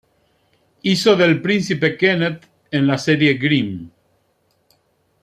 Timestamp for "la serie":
2.87-3.35